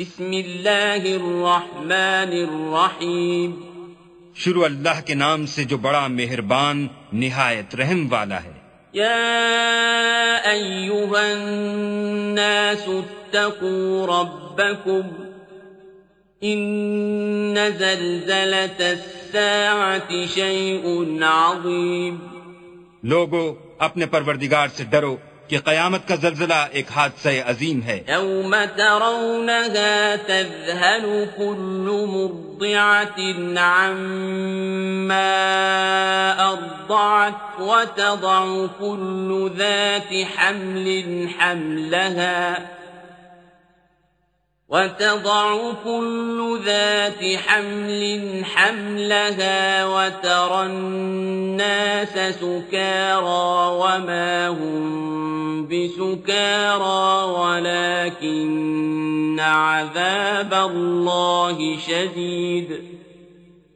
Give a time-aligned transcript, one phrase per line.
[0.00, 3.60] بسم اللہ الرحمن الرحیم۔
[4.34, 8.52] شروع اللہ کے نام سے جو بڑا مہربان نہایت رحم والا ہے۔
[8.94, 9.16] يا
[10.44, 15.00] أيها الناس اتقوا ربكم
[16.42, 20.84] إن زلزلة الساعة شيء
[21.22, 22.16] عظيم
[23.02, 25.16] لوگو اپنے پروردگار سے ڈرو۔
[25.50, 33.18] کہ قیامت کا زلزلہ ایک حادثہ عظیم ہے یوم ترونها تذهل كل مرضعة
[33.58, 35.32] عما
[36.42, 42.79] أرضعت وتضع كل ذات حمل حملها
[44.70, 62.72] وتضع كل ذات حمل حملها وترى الناس سكارى وما هم بسكارى ولكن عذاب الله شديد.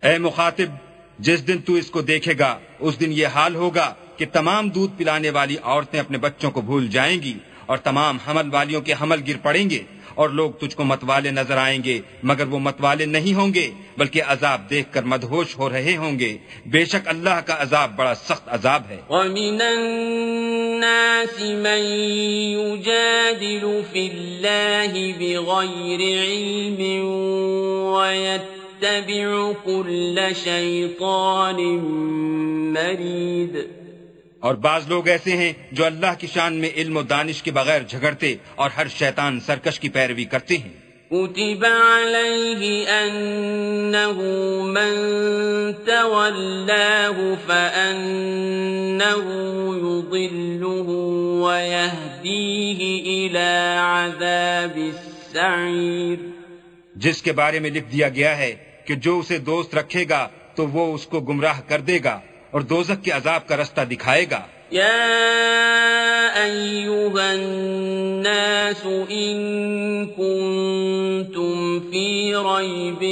[0.02, 0.64] اے مخاطب
[1.18, 4.98] جس دن تو اس کو دیکھے گا اس دن یہ حال ہوگا کہ تمام دودھ
[4.98, 7.34] پلانے والی عورتیں اپنے بچوں کو بھول جائیں گی
[7.66, 9.82] اور تمام حمل والیوں کے حمل گر پڑیں گے۔
[10.14, 14.22] اور لوگ تجھ کو متوالے نظر آئیں گے، مگر وہ متوالے نہیں ہوں گے، بلکہ
[14.26, 18.42] عذاب دیکھ کر مدہوش ہو رہے ہوں گے۔ بے شک اللہ کا عذاب بڑا سخت
[18.46, 21.84] عذاب ہے۔ ومن الناس من
[22.58, 26.82] يجادل في الله بغير علم
[27.94, 31.64] ويتبع كل شيطان
[32.74, 33.83] مريد
[34.44, 37.82] اور بعض لوگ ایسے ہیں جو اللہ کی شان میں علم و دانش کے بغیر
[37.82, 40.72] جھگڑتے اور ہر شیطان سرکش کی پیروی کرتے ہیں۔
[41.10, 44.20] كتب عليه أنه
[44.66, 44.92] من
[45.84, 49.20] تولاه فأنه
[49.76, 50.90] يضله
[51.44, 56.18] ويهديه إلى عذاب السعير۔
[56.94, 60.66] جس کے بارے میں لکھ دیا گیا ہے کہ جو اسے دوست رکھے گا تو
[60.66, 62.20] وہ اس کو گمراہ کر دے گا۔
[62.54, 64.40] اور دوزک کے عذاب کا رستہ دکھائے گا
[64.72, 69.36] يا أيها الناس إن
[70.06, 73.02] كنتم في ريب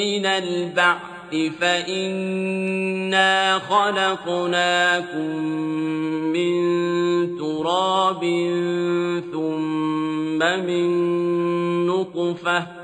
[0.00, 5.36] من البعث فإنا خلقناكم
[6.36, 6.54] من
[7.38, 8.20] تراب
[9.32, 10.86] ثم من
[11.86, 12.83] نطفة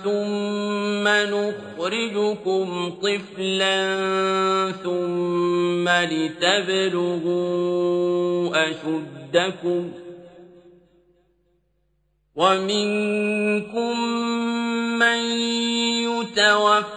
[0.03, 2.67] ثم نخرجكم
[3.03, 3.77] طفلا
[4.83, 7.37] ثم لتبلغوا
[8.69, 9.91] أشدكم
[12.35, 13.99] ومنكم
[14.99, 15.19] من
[16.09, 16.96] يتوفى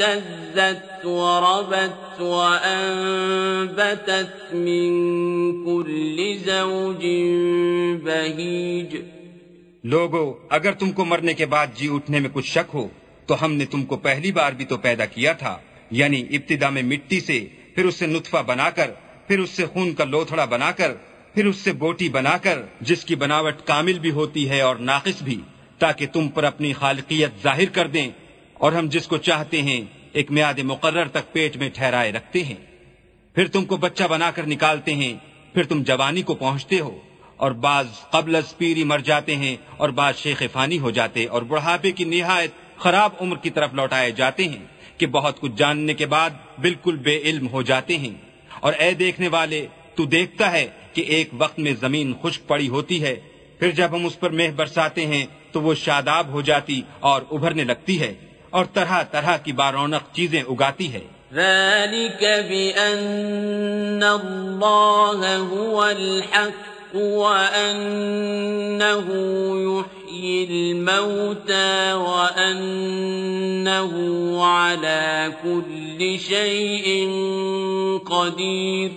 [0.00, 7.06] اهتزت وربت وأنبتت من كل زوج
[8.02, 8.96] بهيج.
[9.84, 12.88] لوگو، اگر تم کو مرنے کے بعد جی اٹھنے میں کچھ شک ہو،
[13.26, 15.58] تو ہم نے تم کو پہلی بار بھی تو پیدا کیا تھا
[15.90, 18.90] یعنی ابتدا میں مٹی سے، پھر اس سے نطفہ بنا کر
[19.26, 20.92] پھر اس سے خون کا لوتھڑا بنا کر
[21.34, 25.22] پھر اس سے بوٹی بنا کر جس کی بناوٹ کامل بھی ہوتی ہے اور ناقص
[25.22, 25.40] بھی،
[25.78, 28.10] تاکہ تم پر اپنی خالقیت ظاہر کر دیں۔
[28.58, 29.80] اور ہم جس کو چاہتے ہیں،
[30.12, 32.54] ایک میاد مقرر تک پیٹ میں ٹھہرائے رکھتے ہیں۔
[33.34, 35.14] پھر تم کو بچہ بنا کر نکالتے ہیں،
[35.54, 36.98] پھر تم جوانی کو پہنچتے ہو۔
[37.36, 41.42] اور بعض قبل از پیری مر جاتے ہیں اور بعض شیخ فانی ہو جاتے اور
[41.42, 44.64] بڑھاپے کی نہایت خراب عمر کی طرف لوٹائے جاتے ہیں
[44.98, 48.14] کہ بہت کچھ جاننے کے بعد بالکل بے علم ہو جاتے ہیں۔
[48.60, 53.02] اور اے دیکھنے والے، تو دیکھتا ہے کہ ایک وقت میں زمین خشک پڑی ہوتی
[53.02, 53.16] ہے،
[53.58, 57.64] پھر جب ہم اس پر مہ برساتے ہیں تو وہ شاداب ہو جاتی اور ابھرنے
[57.64, 58.14] لگتی ہے۔
[58.50, 61.00] اور طرح طرح کی بارونق چیزیں اگاتی ہے۔
[61.34, 67.80] ذلك بأن الله هو الحق وأنه
[69.60, 72.54] يحيي الموتى وأنه
[74.40, 77.06] على كل شيء
[78.08, 78.90] قدير۔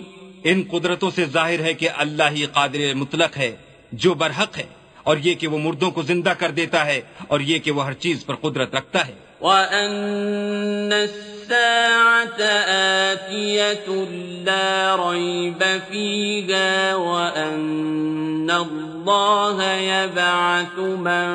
[0.44, 3.56] ان قدرتوں سے ظاہر ہے کہ اللہ ہی قادر مطلق ہے
[3.92, 4.66] جو برحق ہے
[5.02, 7.92] اور یہ کہ وہ مردوں کو زندہ کر دیتا ہے اور یہ کہ وہ ہر
[7.92, 14.04] چیز پر قدرت رکھتا ہے۔ وَأَنَّ السَّاعَةَ آتِيَةٌ
[14.44, 21.26] لَا رَيْبَ فِيهَا وَأَنَّ اللَّهَ يَبْعَثُ مَن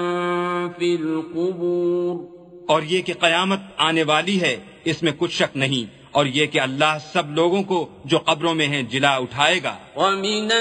[0.77, 2.37] فِي الْقُبُورِ
[2.67, 6.61] اور یہ کہ قیامت آنے والی ہے اس میں کچھ شک نہیں۔ اور یہ کہ
[6.61, 10.53] اللہ سب لوگوں کو جو قبروں میں ہیں جلا اٹھائے گا۔ وَمِنَ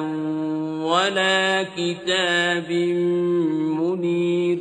[0.85, 2.71] وَلَا كِتَابٍ
[3.81, 4.59] مُنِيرٍ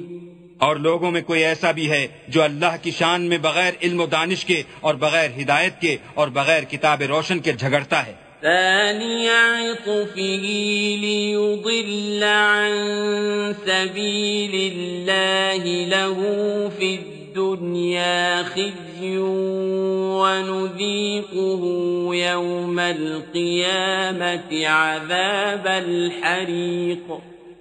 [0.58, 4.06] اور لوگوں میں کوئی ایسا بھی ہے جو اللہ کی شان میں بغیر علم و
[4.06, 10.36] دانش کے اور بغیر ہدایت کے اور بغیر کتاب روشن کے جھگڑتا ہے۔ ثاني عطفه
[11.00, 12.72] ليضل عن
[13.64, 16.18] سبيل الله له
[16.78, 19.16] في الدنيا خزي
[20.20, 21.62] ونذيقه
[22.14, 27.12] يوم القيامة عذاب الحريق.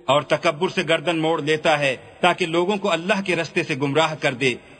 [0.05, 4.15] اور تکبر سے گردن موڑ لیتا ہے تاکہ لوگوں کو اللہ کے رستے سے گمراہ
[4.19, 4.55] کر دے۔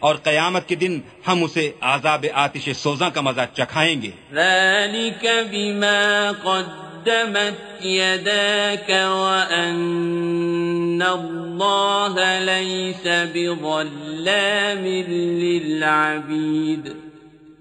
[0.00, 6.32] اور قیامت کے دن ہم اسے عذاب آتش سوزاں کا مزہ چکھائیں گے۔ ذلك بما
[6.42, 16.88] قدمت يداك وأن الله ليس بظلام للعبيد۔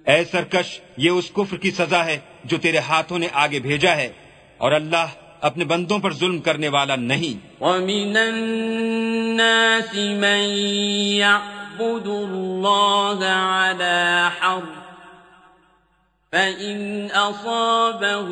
[0.05, 4.09] اے سرکش یہ اس کفر کی سزا ہے جو تیرے ہاتھوں نے آگے بھیجا ہے
[4.57, 5.05] اور اللہ
[5.41, 10.39] اپنے بندوں پر ظلم کرنے والا نہیں۔ ومن الناس من
[11.79, 14.79] يعبد الله على حرف
[16.31, 18.27] فإن أصابه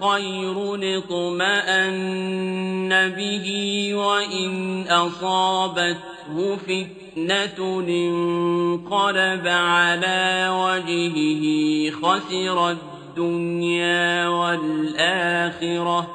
[0.00, 3.48] خير اطمأن به
[3.94, 11.44] وإن أصابته فتنة انقلب على وجهه
[11.90, 16.10] خسر الدنيا والآخرة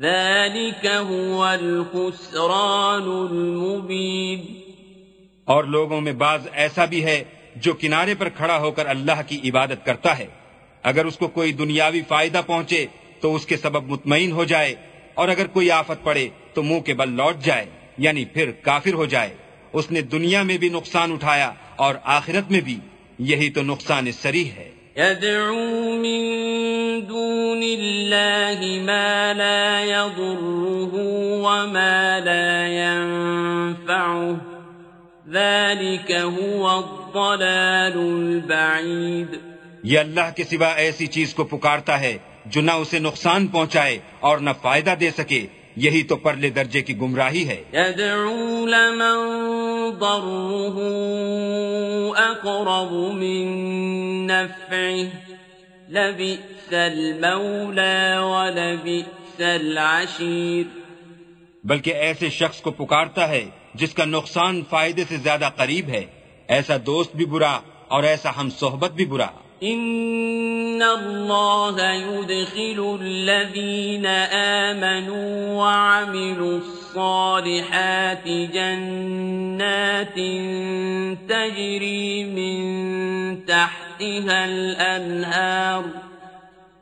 [0.00, 4.59] ذلك هو الخسران المبين
[5.50, 7.24] اور لوگوں میں بعض ایسا بھی ہے
[7.56, 10.26] جو کنارے پر کھڑا ہو کر اللہ کی عبادت کرتا ہے۔
[10.82, 12.86] اگر اس کو کوئی دنیاوی فائدہ پہنچے
[13.20, 14.74] تو اس کے سبب مطمئن ہو جائے،
[15.14, 17.66] اور اگر کوئی آفت پڑے تو منہ کے بل لوٹ جائے
[17.98, 19.30] یعنی پھر کافر ہو جائے۔
[19.72, 22.78] اس نے دنیا میں بھی نقصان اٹھایا اور آخرت میں بھی
[23.18, 26.20] یہی تو نقصان سری ہے۔ يدعو من
[27.08, 30.94] دون الله ما لا يضره
[31.44, 34.49] وما لا ينفعه
[35.32, 39.36] ذلك هو الضلال البعيد۔
[39.82, 44.38] یہ اللہ کے سوا ایسی چیز کو پکارتا ہے جو نہ اسے نقصان پہنچائے اور
[44.38, 45.46] نہ فائدہ دے سکے۔
[45.76, 49.16] یہی تو پرلے درجے کی گمراہی ہے۔ يدعو لمن
[50.00, 50.88] ضره
[52.16, 53.46] أقرب من
[54.26, 55.08] نفعه
[55.88, 60.64] لبئس المولى ولبئس العشير۔
[61.64, 66.04] بلکہ ایسے شخص کو پکارتا ہے جس کا نقصان فائدے سے زیادہ قریب ہے
[66.48, 67.58] ایسا دوست بھی برا
[67.88, 69.30] اور ایسا ہم صحبت بھی برا
[69.62, 74.06] إن الله يدخل الذين
[74.66, 80.14] آمنوا وعملوا الصالحات جنات
[81.28, 85.84] تجري من تحتها الأنهار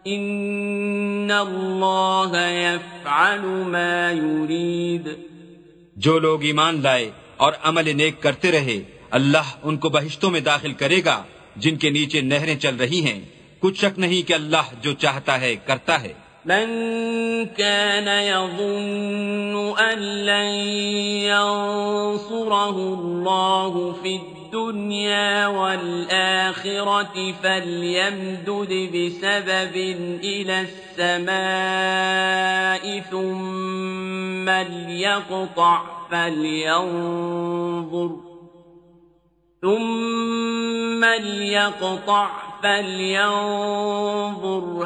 [0.07, 5.28] إن الله يفعل ما يريد
[5.99, 10.73] جو لوگ ایمان لائے اور عمل نیک کرتے رہے، اللہ ان کو بہشتوں میں داخل
[10.73, 11.23] کرے گا،
[11.57, 13.21] جن کے نیچے نہریں چل رہی ہیں۔
[13.59, 16.13] کچھ شک نہیں کہ اللہ جو چاہتا ہے، کرتا ہے۔
[16.45, 16.67] من
[17.57, 20.69] كان يظن أن لن
[21.23, 24.38] ينصره الله في الدنيا
[25.47, 29.77] والآخرة فليمدد بسبب
[30.25, 30.67] إلى
[30.99, 31.41] السماء
[33.01, 37.49] ثم ليقطع فلينظر
[39.63, 42.31] ثم ليقطع
[42.63, 43.75] فلينظر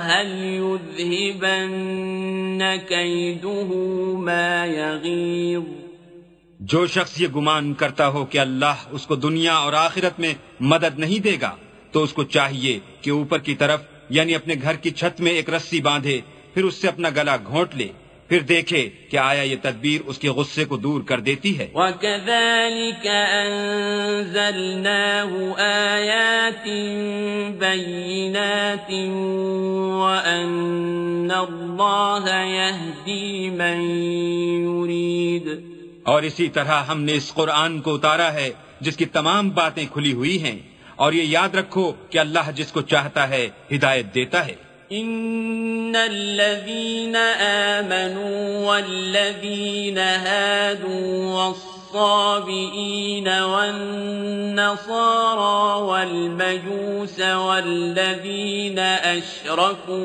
[0.00, 0.28] هل
[0.98, 1.82] يذهبن
[2.88, 3.74] كيده
[4.16, 5.81] ما يغيظ
[6.70, 10.98] جو شخص یہ گمان کرتا ہو کہ اللہ اس کو دنیا اور آخرت میں مدد
[10.98, 11.56] نہیں دے گا،
[11.90, 15.50] تو اس کو چاہیے کہ اوپر کی طرف یعنی اپنے گھر کی چھت میں ایک
[15.50, 16.20] رسی باندھے،
[16.54, 17.88] پھر اس سے اپنا گلا گھونٹ لے،
[18.28, 23.08] پھر دیکھے کہ آیا یہ تدبیر اس کے غصے کو دور کر دیتی ہے۔ وَكَذَلِكَ
[23.46, 26.66] أَنزَلْنَاهُ آيَاتٍ
[27.58, 28.90] بَيِّنَاتٍ
[30.00, 33.78] وَأَنَّ اللَّهَ يَهْدِي مَن
[34.64, 35.71] يُرِيدُ
[36.04, 40.12] اور اسی طرح ہم نے اس قرآن کو اتارا ہے، جس کی تمام باتیں کھلی
[40.12, 40.58] ہوئی ہیں۔
[40.96, 47.16] اور یہ یاد رکھو کہ اللہ جس کو چاہتا ہے، ہدایت دیتا ہے۔ إن الذين
[47.40, 54.22] آمنوا والذين هادوا والصابئين والنصارى
[55.82, 60.02] والمجوس والذين أشركوا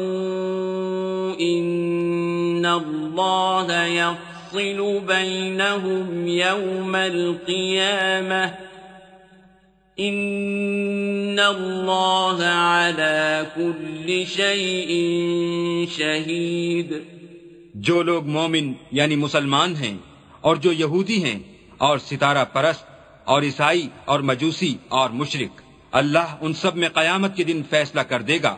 [1.39, 4.15] إن الله
[4.53, 8.51] يفصل بينهم يوم القيامة.
[9.97, 13.01] ان اللہ
[13.55, 15.05] كل شيء
[15.97, 16.93] شہید
[17.73, 19.97] جو لوگ مومن یعنی مسلمان ہیں
[20.41, 21.39] اور جو یہودی ہیں
[21.77, 22.85] اور ستارہ پرست
[23.23, 25.61] اور عیسائی اور مجوسی اور مشرق
[25.91, 28.55] اللہ ان سب میں قیامت کے دن فیصلہ کر دے گا۔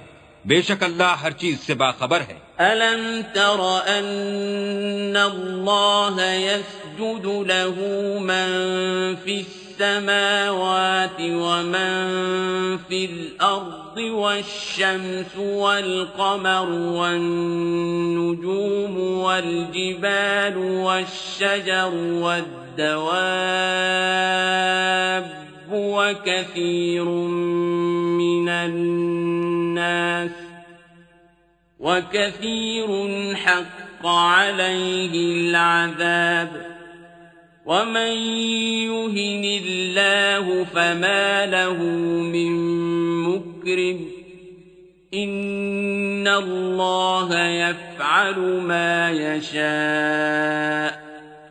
[0.47, 3.01] بے شک اللہ ہر چیز سے باخبر ہے أَلَمْ
[3.33, 7.75] تَرَ أَنَّ اللَّهَ يَسْجُدُ لَهُ
[8.19, 9.35] مَنْ فِي
[9.79, 16.69] السماوات ومن في الأرض والشمس والقمر
[16.99, 18.39] والنجوم
[18.99, 23.29] والجبال والشجر والدواب
[25.73, 27.05] وكثير
[28.19, 30.31] من الناس
[31.79, 32.87] وكثير
[33.35, 36.51] حق عليه العذاب
[37.65, 38.11] ومن
[38.89, 41.83] يهن الله فما له
[42.33, 42.51] من
[43.23, 43.99] مكرم
[45.13, 50.91] إن الله يفعل ما يشاء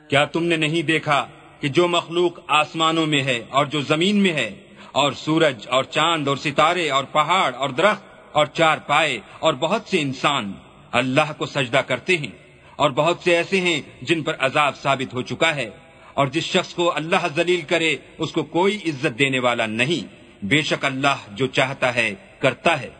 [0.08, 1.26] کیا تم نے نہیں دیکھا
[1.60, 4.50] کہ جو مخلوق آسمانوں میں ہے اور جو زمین میں ہے،
[4.92, 9.82] اور سورج اور چاند اور ستارے اور پہاڑ اور درخت اور چار پائے اور بہت
[9.88, 10.52] سے انسان
[10.92, 12.34] اللہ کو سجدہ کرتے ہیں،
[12.76, 15.68] اور بہت سے ایسے ہیں جن پر عذاب ثابت ہو چکا ہے،
[16.14, 20.06] اور جس شخص کو اللہ ذلیل کرے، اس کو کوئی عزت دینے والا نہیں۔
[20.44, 22.90] بے شک اللہ جو چاہتا ہے، کرتا ہے۔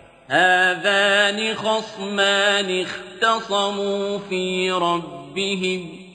[1.59, 6.08] خصمان اختصموا في ربهم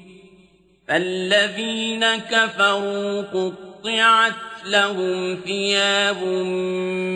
[0.88, 4.34] فالذين كفروا قطعت
[4.66, 6.24] لهم ثياب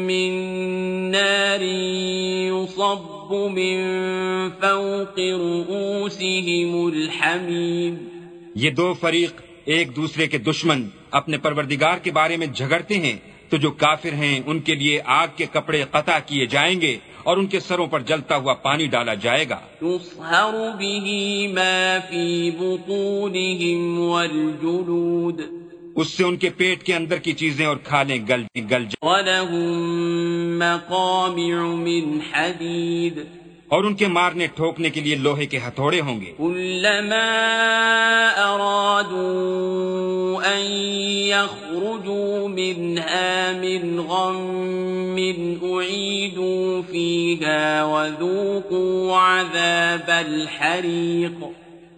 [0.07, 0.31] من
[1.11, 3.79] نار يصب من
[4.51, 7.97] فوق رؤوسهم الحميم.
[8.55, 13.17] یہ دو فریق ایک دوسرے کے دشمن اپنے پروردگار کے بارے میں جھگڑتے ہیں
[13.49, 16.97] تو جو کافر ہیں ان کے لیے آگ کے کپڑے قطع کیے جائیں گے
[17.27, 19.59] اور ان کے سروں پر جلتا ہوا پانی ڈالا جائے گا۔
[25.95, 28.85] اس سے ان کے پیٹ کے اندر کی چیزیں اور کھالیں گل گل
[32.33, 33.36] حدید
[33.67, 36.33] اور ان کے مارنے ٹھوکنے کے لیے لوہے کے ہتھوڑے ہوں گے۔
[40.37, 40.61] ان
[41.27, 45.15] يخرجوا منها من غم
[45.61, 51.45] اعيدوا فيها وذوقوا عذاب الحريق۔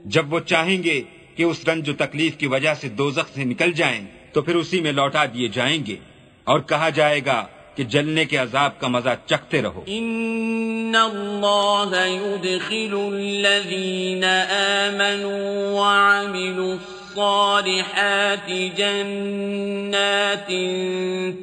[0.06, 1.02] جب وہ چاہیں گے
[1.36, 4.82] کہ اس رنج و تکلیف کی وجہ سے دوزخ سے نکل جائیں تو پھر اسی
[4.82, 5.96] میں لوٹا دیے جائیں گے
[6.44, 7.48] اور کہا جائے گا
[7.80, 18.50] کہ جلنے کے عذاب کا مزہ چکھتے رہو إن الله يدخل الذين آمنوا وعملوا الصالحات
[18.78, 20.48] جنات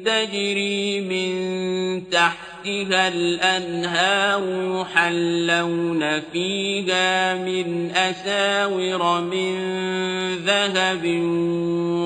[0.05, 1.31] تجري من
[2.09, 4.41] تحتها الأنهار
[4.81, 9.57] يحلون فيها من أساور من
[10.45, 11.05] ذهب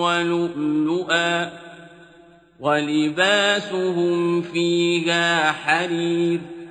[0.01, 1.60] ولؤلؤا
[2.61, 6.63] ولباسهم فيها حرير۔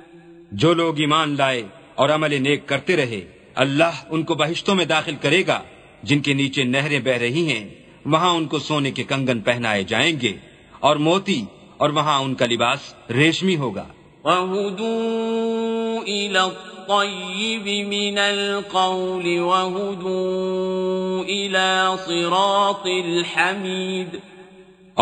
[0.51, 1.63] جو لوگ ایمان لائے
[1.95, 3.21] اور عمل نیک کرتے رہے
[3.55, 5.61] اللہ ان کو بہشتوں میں داخل کرے گا۔
[6.03, 7.69] جن کے نیچے نہریں بہ رہی ہیں
[8.05, 10.33] وہاں ان کو سونے کے کنگن پہنائے جائیں گے۔
[10.79, 11.45] اور موتی
[11.77, 12.79] اور وہاں ان کا لباس
[13.09, 13.87] ریشمی ہوگا۔
[14.21, 14.47] اور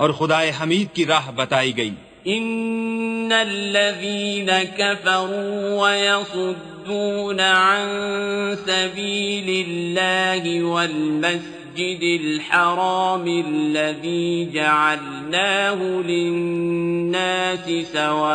[0.00, 1.94] اور خدا حمید کی راہ بتائی گئی
[2.26, 18.32] إن الذين كفروا ويصدون عن سبيل الله والمسجد الحرام الذي جعلناه للناس سواء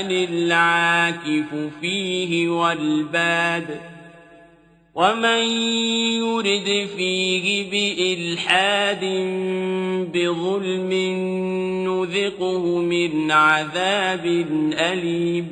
[0.00, 3.95] العاكف فيه والباد
[4.96, 5.42] ومن
[6.22, 9.04] يرد فيه بإلحاد
[10.12, 10.92] بظلم
[11.88, 14.26] نذقه من عذاب
[14.78, 15.44] أليم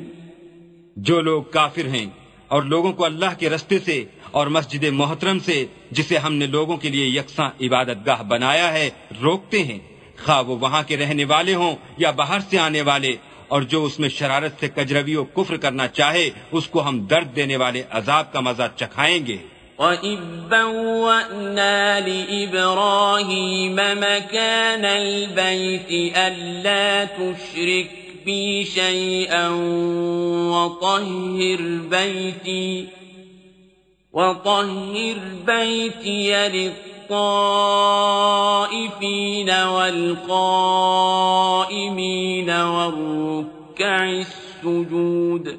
[0.95, 2.05] جو لوگ کافر ہیں
[2.47, 6.77] اور لوگوں کو اللہ کے رستے سے اور مسجد محترم سے جسے ہم نے لوگوں
[6.77, 8.89] کے لیے یکساں عبادت گاہ بنایا ہے،
[9.21, 9.79] روکتے ہیں۔
[10.25, 13.15] خواہ وہ وہاں کے رہنے والے ہوں یا باہر سے آنے والے
[13.47, 17.35] اور جو اس میں شرارت سے کجروی و کفر کرنا چاہے، اس کو ہم درد
[17.35, 19.37] دینے والے عذاب کا مزہ چکھائیں گے۔
[19.77, 27.89] وَإِذْ بَوَّأْنَا لِإِبْرَاهِيمَ مَكَانَ الْبَيْتِ أَلَّا تُشْرِكْ
[28.25, 29.47] بِي شَيْئًا
[30.51, 32.85] وَطَهِّرْ بَيْتِي،
[34.13, 36.35] وَطَهِّرْ بَيْتِيَ
[37.05, 45.49] لِلطَّائِفِينَ وَالْقَائِمِينَ وَالرُّكَّعِ السُّجُودِ.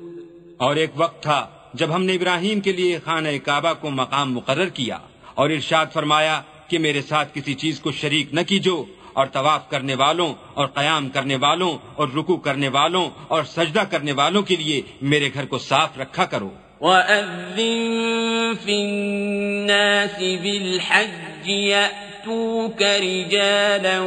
[0.56, 4.68] اور ایک وقت تھا جب ہم نے ابراہیم کے لیے خانہ کعبہ کو مقام مقرر
[4.68, 4.98] کیا
[5.34, 9.94] اور ارشاد فرمایا کہ میرے ساتھ کسی چیز کو شریک نہ کیجو اور طواف کرنے
[9.94, 14.82] والوں اور قیام کرنے والوں اور رکو کرنے والوں اور سجدہ کرنے والوں کے لیے
[15.02, 24.00] میرے گھر کو صاف رکھا کرو۔ وَأَذِّن فِي النَّاسِ بِالْحَجِّ يَأْتُوكَ رِجَالًا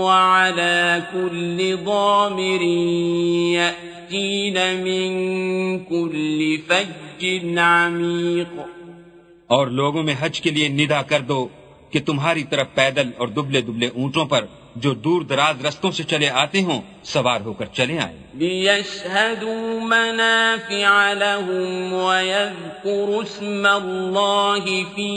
[0.00, 2.62] وَعَلَى كُلِّ ضَامِرٍ
[3.52, 5.08] يَأْتِينَ مِن
[5.84, 8.60] كُلِّ فَجٍّ عَمِيقٍ
[9.46, 11.48] اور لوگوں میں حج کے لیے ندا کر دو
[11.90, 14.44] کہ تمہاری طرف پیدل اور دبلے دبلے اونٹوں پر
[14.82, 16.80] جو دور دراز رستوں سے چلے آتے ہوں
[17.12, 19.52] سوار ہو کر چلے آئے لیشہدو
[19.82, 25.12] منافع لهم ویذکر اسم اللَّهِ فِي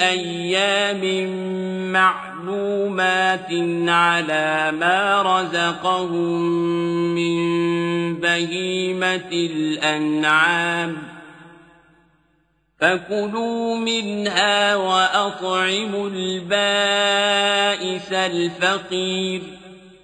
[0.00, 1.02] أَيَّامٍ
[1.92, 3.50] معلومات
[3.88, 6.40] على ما رزقهم
[7.14, 7.36] من
[8.14, 11.15] بَهِيمَةِ الأنعام.
[12.80, 19.42] فَكُلُوا مِنْهَا وَأَطْعِمُوا الْبَائِسَ الْفَقِيرَ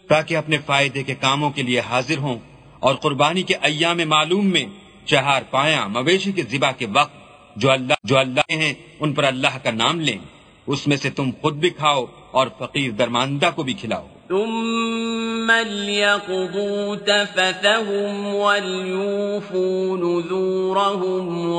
[0.08, 2.38] تاکہ اپنے فائدے کے کاموں کے لیے حاضر ہوں
[2.80, 4.64] اور قربانی کے ایام معلوم میں
[5.04, 7.14] چہار پایا مویشی کے ذبح کے وقت
[7.56, 10.18] جو اللہ جو اللہ ہیں ان پر اللہ کا نام لیں۔
[10.66, 16.96] اس میں سے تم خود بھی کھاؤ اور فقیر درماندہ کو بھی کھلاؤ۔ ثم ليقضوا
[16.96, 21.52] تفثهم وليوفوا نذورهم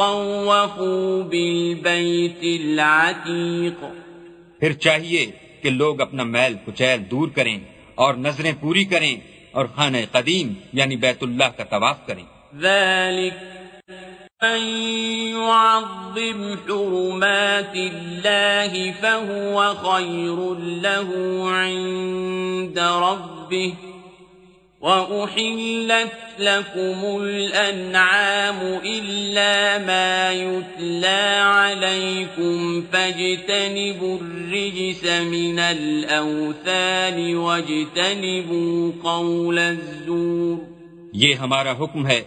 [0.00, 3.84] وليطوفوا بالبيت العتيق
[4.58, 5.30] پھر چاہیے
[5.62, 7.58] کہ لوگ اپنا میل کچیل دور کریں
[7.94, 9.16] اور نظریں پوری کریں
[9.52, 12.24] اور خانہ قدیم یعنی بیت اللہ کا طواف کریں۔
[12.60, 13.34] ذلك
[14.42, 14.60] من
[15.28, 20.38] يعظم حرمات الله فهو خير
[20.82, 21.08] له
[21.50, 23.89] عند ربه
[24.80, 40.58] وأحلت لكم الأنعام إلا ما يتلى عليكم فاجتنبوا الرجس من الأوثان واجتنبوا قول الزور
[41.14, 42.20] یہ ہمارا حکم ہے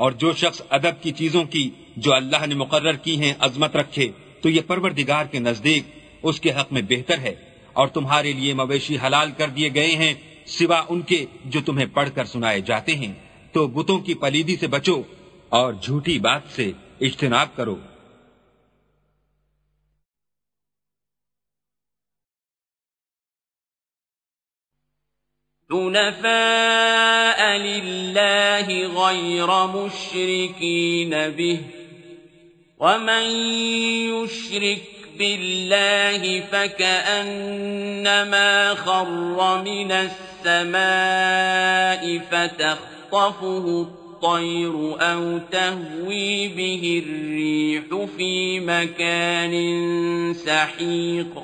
[0.00, 4.08] اور جو شخص ادب کی چیزوں کی جو اللہ نے مقرر کی ہیں عظمت رکھے
[4.42, 5.84] تو یہ پروردگار کے نزدیک
[6.22, 7.34] اس کے حق میں بہتر ہے
[7.72, 10.14] اور تمہارے لیے مویشی حلال کر دیے گئے ہیں
[10.46, 13.12] سوا ان کے جو تمہیں پڑھ کر سنائے جاتے ہیں،
[13.52, 15.02] تو بتوں کی پلیدی سے بچو
[15.48, 17.76] اور جھوٹی بات سے اجتناب کرو۔
[25.70, 31.56] حنفاء لله غير مشركين به
[32.80, 33.22] ومن
[34.12, 40.82] يشرك بالله فكأنما خر من السماء
[42.30, 49.54] فتخطفه الطير أو تهوي به الريح في مكان
[50.44, 51.38] سحيق.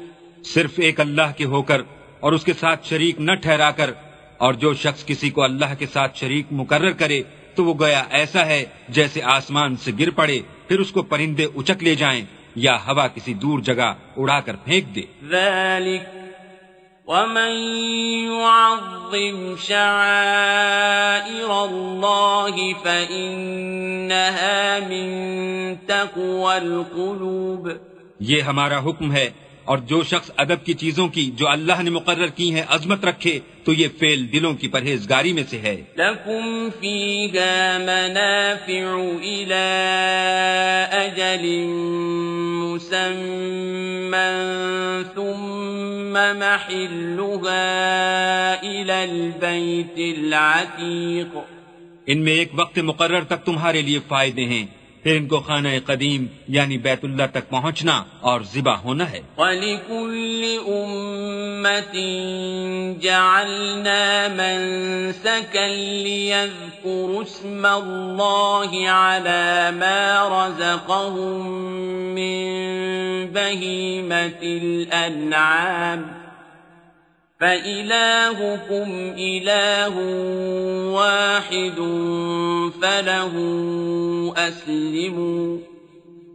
[0.44, 1.80] صرف ایک اللہ کے ہو کر
[2.20, 3.90] اور اس کے ساتھ شریک نہ ٹھہرا کر
[4.38, 7.22] اور جو شخص کسی کو اللہ کے ساتھ شریک مقرر کرے
[7.54, 11.82] تو وہ گویا ایسا ہے جیسے آسمان سے گر پڑے، پھر اس کو پرندے اچک
[11.82, 16.22] لے جائیں۔ یا ہوا کسی دور جگہ اڑا کر پھینک دے۔ ذلك
[17.06, 17.52] ومن
[18.30, 23.68] يعظم شعائر الله فإنها
[24.88, 25.08] من
[25.86, 27.68] تقوى القلوب.
[28.20, 29.30] یہ ہمارا حکم ہے
[29.64, 33.38] اور جو شخص ادب کی چیزوں کی جو اللہ نے مقرر کی ہیں عظمت رکھے
[33.64, 39.66] تو یہ فیل دلوں کی پرہیزگاری میں سے ہے۔ لكم فيها منافع إلى
[40.92, 41.66] أجل
[42.62, 43.12] مسمى
[45.14, 47.72] ثم محلها
[48.60, 51.38] إلى البيت العتيق۔
[52.06, 56.26] ان میں ایک وقت مقرر تک تمہارے لیے فائدے ہیں۔ پھر ان کو خانہ قدیم
[56.48, 57.94] یعنی بیت اللہ تک پہنچنا
[58.30, 61.94] اور ذبح ہونا ہے وَلِكُلِّ أُمَّةٍ
[63.00, 65.66] جَعَلْنَا مَنْسَكًا
[66.04, 71.46] لِيَذْكُرُوا اسْمَ اللَّهِ عَلَى مَا رَزَقَهُم
[72.14, 72.46] مِّن
[73.26, 76.21] بَهِيمَةِ الْأَنْعَامِ
[77.42, 79.94] فَإِلَٰهُكُمْ إِلَٰهٌ
[80.94, 81.78] وَاحِدٌ
[82.80, 83.34] فَلَهُ
[84.48, 85.58] أَسْلِمُوا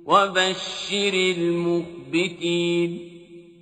[0.05, 2.97] وَبَشِّرِ الْمُخْبِتِينَ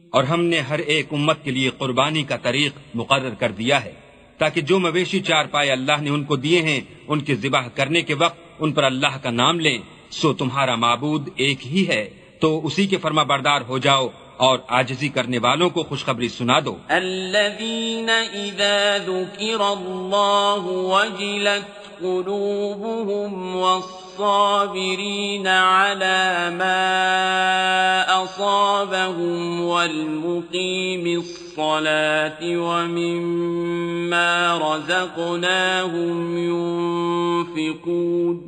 [0.09, 3.91] اور ہم نے ہر ایک امت کے لیے قربانی کا طریق مقرر کر دیا ہے
[4.37, 8.01] تاکہ جو مویشی چار پائے اللہ نے ان کو دیے ہیں، ان کے ذبح کرنے
[8.01, 9.77] کے وقت ان پر اللہ کا نام لیں،
[10.11, 15.09] سو تمہارا معبود ایک ہی ہے۔ تو اسی کے فرما بردار ہو جاؤ اور آجزی
[15.09, 26.95] کرنے والوں کو خوشخبری سنا دو۔ الذين إذا ذكر الله وجلت قلوبهم والصابرين على ما
[29.59, 38.47] والمقيم الصلاة ومما رزقناهم ينفقون۔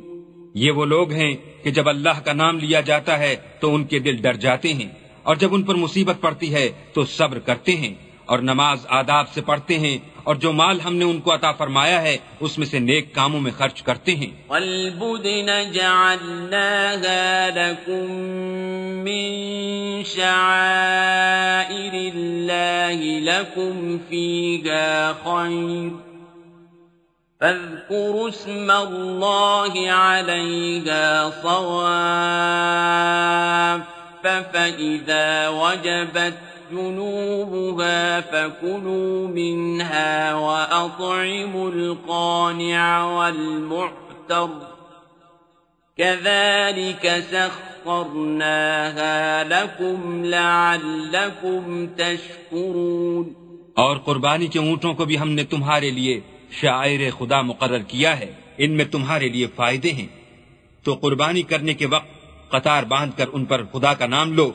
[0.54, 3.98] یہ وہ لوگ ہیں کہ جب اللہ کا نام لیا جاتا ہے تو ان کے
[3.98, 7.94] دل ڈر جاتے ہیں۔ اور جب ان پر مصیبت پڑتی ہے تو صبر کرتے ہیں
[8.24, 12.02] اور نماز آداب سے پڑھتے ہیں اور جو مال ہم نے ان کو عطا فرمایا
[12.02, 18.12] ہے، اس میں سے نیک کاموں میں خرچ کرتے ہیں۔ والبدن جعلناها لكم
[19.04, 19.24] من
[20.04, 25.90] شعائر الله لكم فيها خير
[27.40, 44.46] فاذكروا اسم الله عليها صواف فإذا وجبت جنوبها فكلوا منها وأطعموا القانع والمعتر
[45.96, 53.32] كذلك سخرناها لكم لعلكم تشكرون۔
[53.74, 58.32] اور قربانی کے اونٹوں کو بھی ہم نے تمہارے لیے شاعر خدا مقرر کیا ہے۔
[58.58, 60.06] ان میں تمہارے لیے فائدے ہیں۔
[60.82, 62.17] تو قربانی کرنے کے وقت
[62.50, 64.52] قطار باندھ کر ان پر خدا کا نام لو۔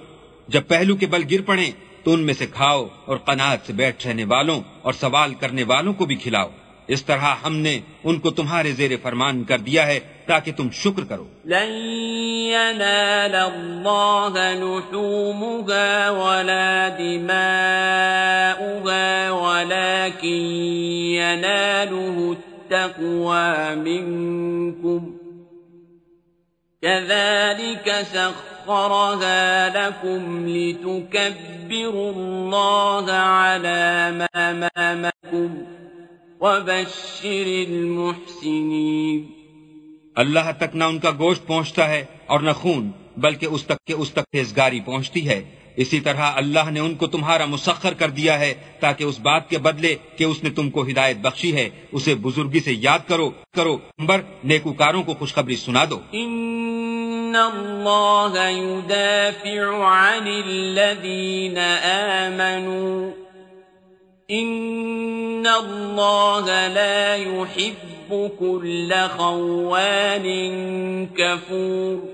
[0.48, 1.72] جب پہلو کے بل گر پڑے
[2.04, 5.94] تو ان میں سے کھاؤ اور قناعت سے بیٹھ رہنے والوں اور سوال کرنے والوں
[5.94, 6.50] کو بھی کھلاؤ۔
[6.88, 11.04] اس طرح ہم نے ان کو تمہارے زیر فرمان کر دیا ہے تاکہ تم شکر
[11.04, 11.72] کرو۔ لن
[12.52, 17.88] ينال الله نحومها ولا دماؤها
[19.30, 20.52] ولكن
[21.16, 25.23] يناله التقوى منكم۔
[26.84, 35.48] كذلك سخرها لكم لتكبروا الله على ما مامكم
[36.42, 39.22] وبشر المحسنين.
[40.16, 43.94] اللہ تک نہ ان کا گوشت پہنچتا ہے اور نہ خون بلکہ اس تک کہ
[43.94, 45.44] اس تک تیزگاری پہنچتی ہے۔
[45.76, 49.58] اسی طرح اللہ نے ان کو تمہارا مسخر کر دیا ہے تاکہ اس بات کے
[49.58, 53.78] بدلے کہ اس نے تم کو ہدایت بخشی ہے۔ اسے بزرگی سے یاد کرو کرو۔
[54.00, 63.10] نمبر نیکوکاروں کو خوشخبری سنا دو۔ ان اللہ يدافع عن الذین آمنوا۔
[64.28, 70.26] ان اللہ لا يحب كل خوان
[71.06, 72.08] كفور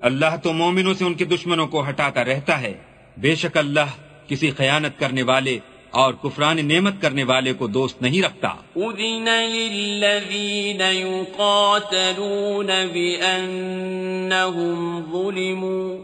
[0.00, 2.74] اللہ تو مومنوں سے ان کے دشمنوں کو ہٹاتا رہتا ہے۔
[3.20, 3.80] بے شک اللہ
[4.26, 5.58] کسی خیانت کرنے والے
[5.90, 15.96] اور کفران نعمت کرنے والے کو دوست نہیں رکھتا۔ اذن للذین یقاتلون بأنهم ظلموا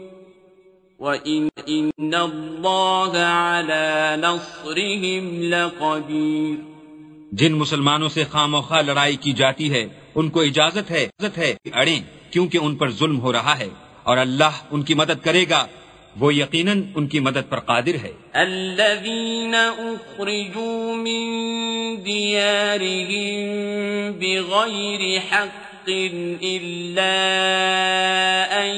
[0.99, 6.57] وَإِنَّ اللَّهَ عَلَى نَصْرِهِمْ لَقَدِيرٌ
[7.31, 11.37] جن مسلمانوں سے خام و خواہ لڑائی کی جاتی ہے ان کو اجازت ہے اجازت
[11.37, 11.99] ہے اڑیں
[12.31, 13.69] کیونکہ ان پر ظلم ہو رہا ہے
[14.03, 15.67] اور اللہ ان کی مدد کرے گا۔
[16.19, 21.25] وہ یقیناً ان کی مدد پر قادر ہے الذين أخرجوا من
[22.03, 23.39] ديارهم
[24.11, 25.89] بغير حق
[26.43, 27.15] إلا
[28.63, 28.75] أن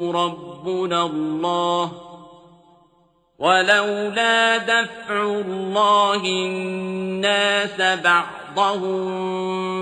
[0.00, 1.92] ربنا الله.
[3.38, 9.08] ولولا دفع الله الناس بعضهم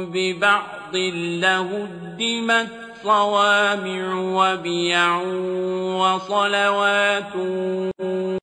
[0.07, 0.97] ببعض
[1.41, 5.17] لهدمت صوامع وبيع
[6.03, 7.37] وصلوات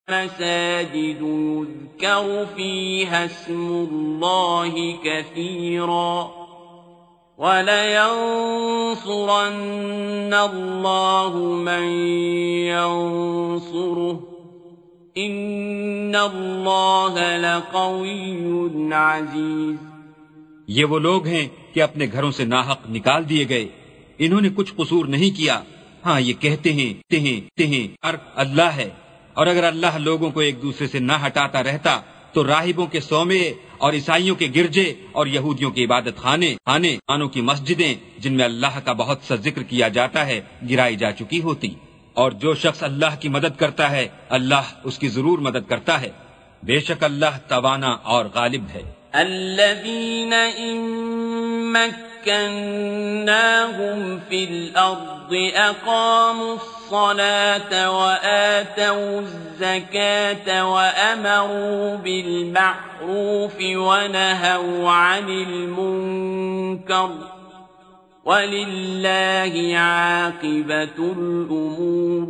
[0.09, 6.31] مساجد يذكر فيها اسم الله كثيرا
[8.99, 11.83] ولينصرن الله من
[12.67, 14.19] ينصره
[15.17, 19.77] إن الله لقوي عزيز
[20.67, 23.67] یہ وہ لوگ ہیں کہ اپنے گھروں سے ناحق نکال دیے گئے
[24.19, 25.61] انہوں نے کچھ قصور نہیں کیا۔
[26.05, 28.05] ہاں یہ کہتے ہیں تہیں تہیں
[28.35, 28.89] اللہ ہے۔
[29.33, 32.01] اور اگر اللہ لوگوں کو ایک دوسرے سے نہ ہٹاتا رہتا،
[32.33, 37.29] تو راہبوں کے سومے اور عیسائیوں کے گرجے اور یہودیوں کے عبادت خانے خانے، خانوں
[37.29, 41.41] کی مسجدیں، جن میں اللہ کا بہت سا ذکر کیا جاتا ہے، گرائی جا چکی
[41.41, 41.73] ہوتی۔
[42.13, 46.09] اور جو شخص اللہ کی مدد کرتا ہے، اللہ اس کی ضرور مدد کرتا ہے۔
[46.63, 48.91] بے شک اللہ توانا اور غالب ہے۔
[52.27, 67.07] مكناهم في الأرض أقاموا الصلاة وآتوا الزكاة وأمروا بالمعروف ونهوا عن المنكر.
[68.25, 72.27] ولله عاقبة الأمور.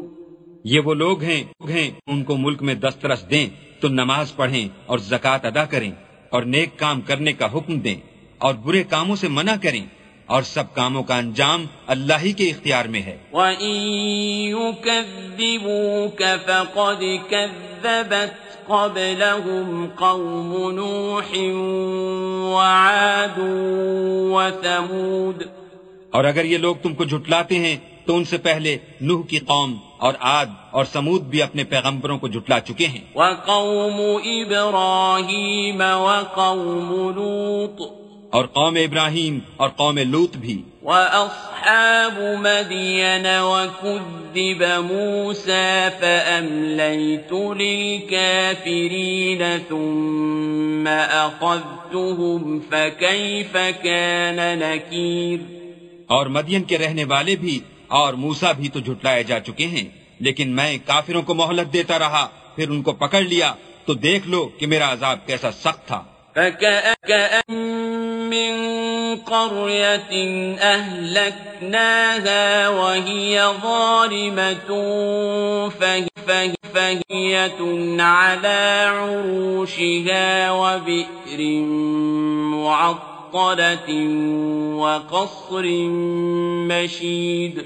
[0.63, 3.49] یہ وہ لوگ ہیں, ہیں ان کو ملک میں دسترس دیں
[3.81, 5.91] تو نماز پڑھیں اور زکوٰۃ ادا کریں
[6.29, 8.08] اور نیک کام کرنے کا حکم دیں۔
[8.39, 9.85] اور برے کاموں سے منع کریں
[10.25, 13.17] اور سب کاموں کا انجام اللہ ہی کے اختیار میں ہے۔
[18.67, 21.37] قَبْلَهُمْ قَوْمُ نُوحٍ
[22.53, 23.43] وَعَادٌ
[24.31, 25.45] وَثَمُودٌ۔
[26.11, 27.75] اور اگر یہ لوگ تم کو جھٹلاتے ہیں
[28.05, 32.27] تو ان سے پہلے نوح کی قوم اور آد اور سمود بھی اپنے پیغمبروں کو
[32.27, 42.39] جھٹلا چکے ہیں۔ وقوم ابراہیم وقوم لوط۔ اور قوم ابراہیم اور قوم لوط بھی۔ واصحاب
[42.39, 55.39] مدین وكذب موسى فأمليت للكافرين ثم أخذتهم فكيف كان نكير۔
[56.07, 59.89] اور مدین کے رہنے والے بھی اور موسا بھی تو جھٹلائے جا چکے ہیں
[60.19, 63.53] لیکن میں کافروں کو مہلت دیتا رہا پھر ان کو پکڑ لیا
[63.85, 66.03] تو دیکھ لو کہ میرا عذاب کیسا سخت تھا۔
[68.29, 68.51] من
[69.15, 70.11] قرية
[70.59, 74.69] أهلكناها وهي ظالمة
[75.69, 76.53] فهي,
[78.01, 81.63] على عروشها وبئر
[82.55, 83.89] معطلة
[84.75, 85.63] وقصر
[86.69, 87.65] مشيد.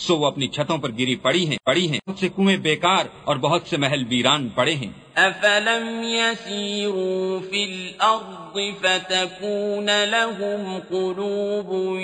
[0.00, 3.36] سو وہ اپنی چھتوں پر گری پڑی ہیں پڑی ہیں۔ بہت سے کنویں بیکار اور
[3.36, 12.00] بہت سے محل ویران پڑے ہیں۔ افلم يسيروا في الارض فتكون لهم قلوب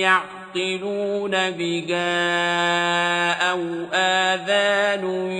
[0.00, 2.10] يعقلون بها
[3.50, 3.60] او
[3.94, 5.30] آذان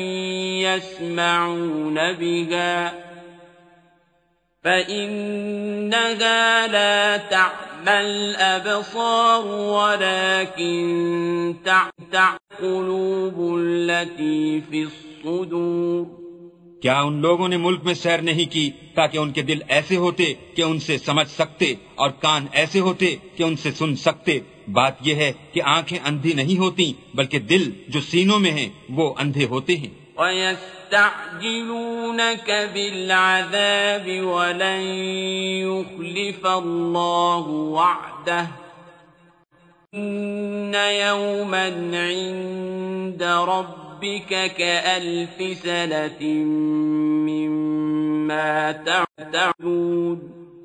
[0.66, 3.10] يسمعون بها
[4.64, 16.07] فإنها لا تعمى الأبصار ولكن تعمى قلوب التي في الصدور
[16.83, 20.35] کیا ان لوگوں نے ملک میں سیر نہیں کی تاکہ ان کے دل ایسے ہوتے
[20.55, 24.38] کہ ان سے سمجھ سکتے اور کان ایسے ہوتے کہ ان سے سن سکتے؟
[24.73, 29.14] بات یہ ہے کہ آنکھیں اندھی نہیں ہوتی بلکہ دل جو سینوں میں ہیں وہ
[29.18, 34.80] اندھے ہوتے ہیں۔ ويستعجلونك بالعذاب ولن
[35.66, 38.46] يخلف الله وعده.
[39.94, 46.22] إن يوما عند ربك كألف سنة
[47.26, 50.18] مما تعدون.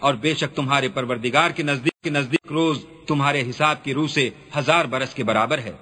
[0.00, 4.30] اور بے شک تمہارے پروردگار کے نزدیک کے نزدیک روز تمہارے حساب کی روح سے
[4.58, 5.72] ہزار برس کے برابر ہے۔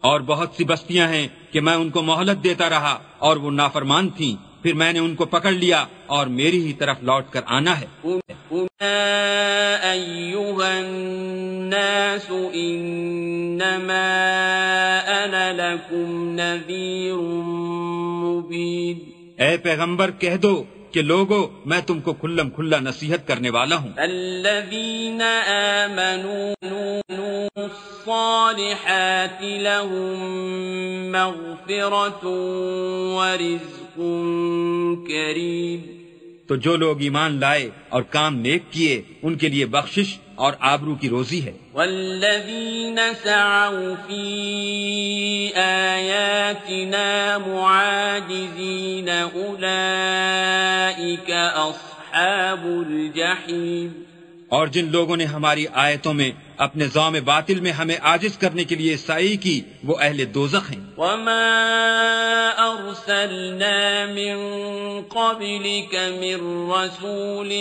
[0.00, 4.08] اور بہت سی بستیاں ہیں کہ میں ان کو مہلت دیتا رہا اور وہ نافرمان
[4.08, 7.80] تھیں۔ پھر میں نے ان کو پکڑ لیا اور میری ہی طرف لوٹ کر آنا
[7.80, 7.86] ہے۔
[10.62, 14.06] الناس انما
[15.06, 17.14] انا لكم نذير
[18.24, 18.98] مبين
[19.38, 23.92] اے پیغمبر کہہ دو کہ لوگو میں تم کو کھلم کھلا نصیحت کرنے والا ہوں۔
[23.96, 26.52] الذين آمنوا
[27.56, 30.18] الصالحات لهم
[31.12, 32.28] مغفرة
[33.16, 33.96] ورزق
[35.08, 36.02] كريم۔
[36.46, 40.94] تو جو لوگ ایمان لائے اور کام نیک کیے ان کے لیے بخشش اور آبرو
[40.94, 49.08] کی روزی ہے۔ والذین سعوا فی آیاتنا معاجزین
[53.32, 54.02] الجحیم
[54.48, 58.74] اور جن لوگوں نے ہماری آیتوں میں اپنے زوم باطل میں ہمیں عاجز کرنے کے
[58.74, 61.44] لیے سائی کی وہ اہل دوزخ ہیں۔ وما
[62.58, 64.36] ارسلنا من
[65.08, 67.52] قبلك من رسول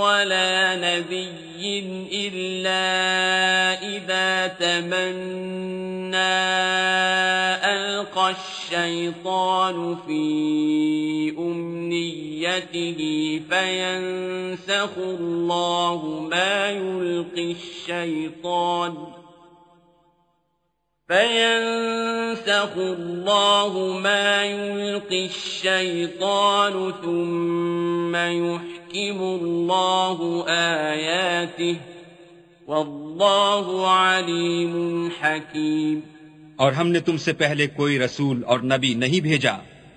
[0.00, 1.53] ولا نبي
[2.12, 2.84] الا
[3.96, 6.14] اذا تمنى
[7.64, 13.00] القى الشيطان في امنيته
[13.50, 19.23] فينسخ الله ما يلقي الشيطان
[21.08, 31.74] فينسخ الله ما يلقي الشيطان ثم يحكم الله آياته
[32.68, 34.78] والله عليم
[35.20, 36.00] حكيم
[36.56, 39.52] اور ہم نے تم سے پہلے کوئی رسول اور نبی نہیں بھیجا،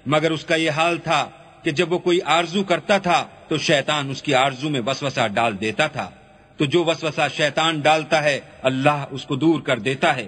[0.06, 1.22] مگر اس کا یہ حال تھا
[1.64, 5.54] کہ جب وہ کوئی آرزو کرتا تھا تو شیطان اس کی آرزو میں وسوسہ ڈال
[5.62, 6.10] دیتا تھا۔
[6.58, 10.28] تو جو وسوسہ شیطان ڈالتا ہے، اللہ اس کو دور کر دیتا ہے۔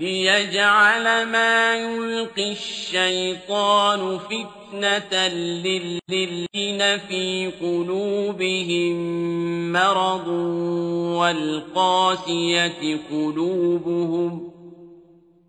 [0.00, 8.96] ليجعل ما يلقي الشيطان فتنة للذين في قلوبهم
[9.72, 10.28] مرض
[11.18, 14.50] والقاسية قلوبهم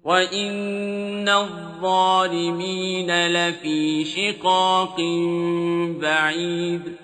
[0.06, 4.95] وإن الظالمين لفي شقاق
[6.02, 6.95] بعيد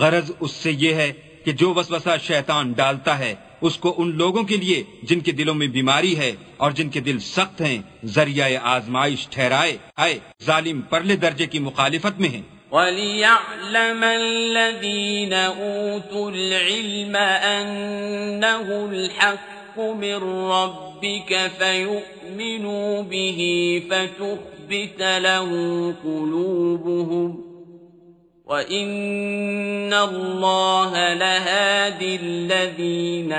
[0.00, 1.12] غرض اس سے یہ ہے
[1.44, 5.54] کہ جو وسوسہ شیطان ڈالتا ہے، اس کو ان لوگوں کے لیے جن کے دلوں
[5.54, 11.16] میں بیماری ہے اور جن کے دل سخت ہیں، ذریعہ آزمائش ٹھہرائے۔ آئے، ظالم پرلے
[11.16, 17.16] درجے کی مخالفت میں ہیں وَلِيَعْلَمَ الَّذِينَ أُوتُوا الْعِلْمَ
[17.56, 20.18] أَنَّهُ الْحَقُّ مِنْ
[20.50, 23.40] رَبِّكَ فَيُؤْمِنُ ليؤمنوا به
[23.90, 25.48] فتخبت له
[26.04, 27.53] قلوبهم
[28.46, 33.32] وإن الله لهادي الذين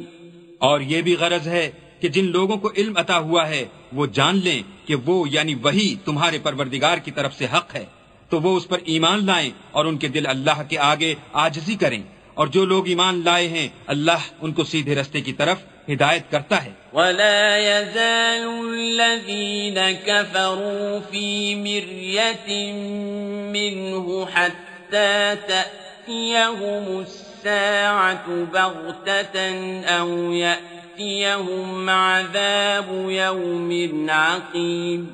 [0.59, 4.37] اور یہ بھی غرض ہے کہ جن لوگوں کو علم عطا ہوا ہے، وہ جان
[4.37, 7.85] لیں کہ وہ یعنی وہی تمہارے پروردگار کی طرف سے حق ہے۔
[8.29, 12.03] تو وہ اس پر ایمان لائیں اور ان کے دل اللہ کے آگے آجزی کریں۔
[12.37, 15.57] اور جو لوگ ایمان لائے ہیں اللہ ان کو سیدھے رستے کی طرف
[15.89, 22.53] ہدایت کرتا ہے۔ ولا يزال الذين كفروا في مرية
[23.53, 29.49] منه حتى تأتيهم الساعة بغتة
[29.99, 33.73] أو يأتيهم عذاب يوم
[34.11, 35.05] عقيم۔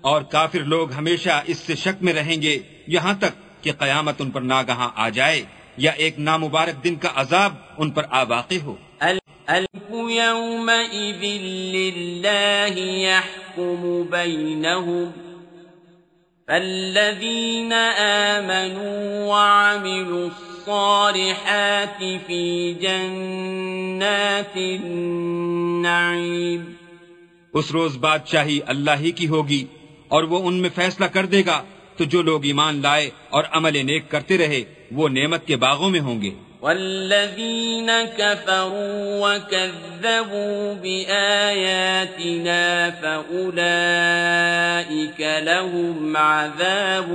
[0.00, 4.30] اور کافر لوگ ہمیشہ اس سے شک میں رہیں گے یہاں تک کہ قیامت ان
[4.30, 5.42] پر ناگہاں آ جائے۔
[5.76, 8.76] یا ایک نامبارک دن کا عذاب ان پر آ واقع ہو۔
[16.46, 26.64] فالذين آمنوا وعملوا الصالحات في جنات النعيم۔
[27.54, 29.64] اس روز بادشاہی اللہ ہی کی ہوگی
[30.08, 31.62] اور وہ ان میں فیصلہ کر دے گا۔
[31.96, 36.00] تو جو لوگ ایمان لائے اور عمل نیک کرتے رہے، وہ نعمت کے باغوں میں
[36.00, 36.30] ہوں گے۔
[36.62, 47.12] والذین کفروا وکذبوا بآیاتنا فأولئك لهم عذاب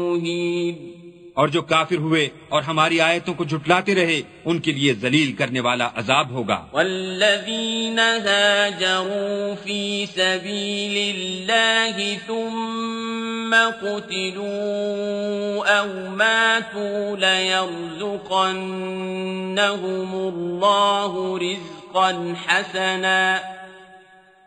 [0.00, 0.91] مهين
[1.34, 5.60] اور جو کافر ہوئے اور ہماری آیتوں کو جھٹلاتے رہے، ان کے لیے ذلیل کرنے
[5.60, 22.32] والا عذاب ہوگا۔ والذین هاجروا فی سبیل اللہ ثم قتلوا او ماتوا لیرزقنهم اللہ رزقا
[22.46, 23.38] حسنا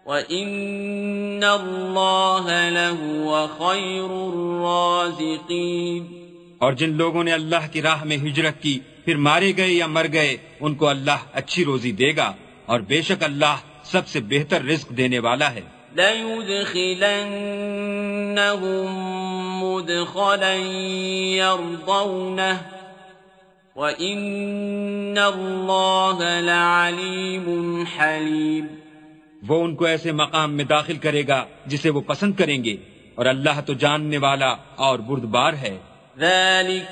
[0.05, 6.24] وَإِنَّ اللَّهَ لَهُوَ خَيْرُ الرَّازِقِينَ
[6.57, 10.05] اور جن لوگوں نے اللہ کی راہ میں ہجرت کی پھر مارے گئے یا مر
[10.13, 12.33] گئے ان کو اللہ اچھی روزی دے گا
[12.65, 15.61] اور بے شک اللہ سب سے بہتر رزق دینے والا ہے۔
[23.75, 28.67] وَإِنَّ اللَّهَ لَعَلِيمٌ حَلِيمٌ۔
[29.47, 32.75] وہ ان کو ایسے مقام میں داخل کرے گا جسے وہ پسند کریں گے
[33.15, 35.77] اور اللہ تو جاننے والا اور بردبار ہے۔
[36.19, 36.87] ذلك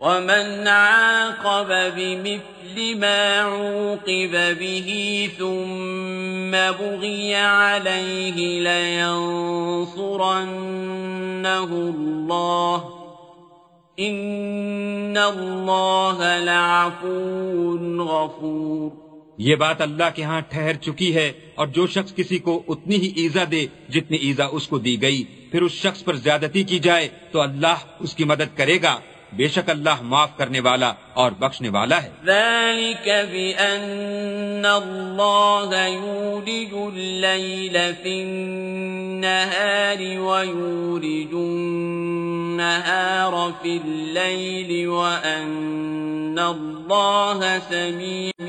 [0.00, 10.30] ومن عاقب بمثل ما عوقب به ثم بغي عليه لينصرنه
[11.64, 12.84] الله
[13.98, 18.90] إن الله لعفو غفور
[19.38, 23.12] یہ بات اللہ کے ہاں ٹھہر چکی ہے اور جو شخص کسی کو اتنی ہی
[23.22, 27.08] ایزا دے جتنی ایزا اس کو دی گئی پھر اس شخص پر زیادتی کی جائے
[27.30, 28.98] تو اللہ اس کی مدد کرے گا۔
[29.32, 37.76] بے شک اللہ معاف کرنے والا اور بخشنے والا ہے۔ ذلك بأن الله يولج الليل
[38.02, 43.32] في النهار ويولج النهار
[43.62, 48.44] في الليل وأن الله سميع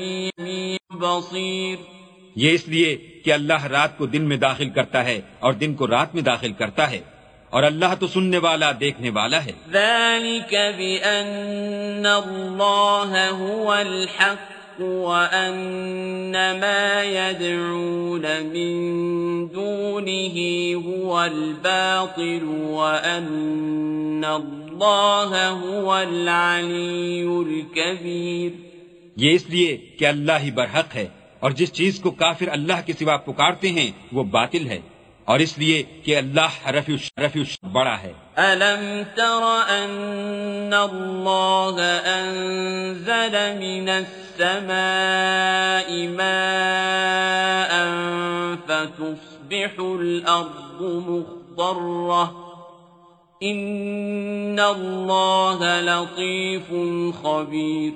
[0.90, 2.01] بصير۔
[2.36, 5.86] یہ اس لیے کہ اللہ رات کو دن میں داخل کرتا ہے اور دن کو
[5.86, 7.00] رات میں داخل کرتا ہے
[7.50, 17.02] اور اللہ تو سننے والا دیکھنے والا ہے۔ ذلك بأن الله هو الحق وأن ما
[17.04, 18.72] يدعون من
[19.54, 20.38] دونه
[20.88, 28.50] هو الباطل وأن الله هو العلي الكبير۔
[29.16, 31.08] یہ اس لیے کہ اللہ ہی برحق ہے۔
[31.42, 34.80] اور جس چیز کو کافر اللہ کے سوا پکارتے ہیں وہ باطل ہے۔
[35.24, 43.88] اور اس لیے کہ اللہ رفیع رفیع بڑا ہے۔ ألم تر أن الله أنزل من
[43.88, 47.76] السماء ماء
[48.66, 52.24] فتصبح الأرض مخضرة
[53.44, 56.72] إن الله لطيف
[57.22, 57.90] خبير۔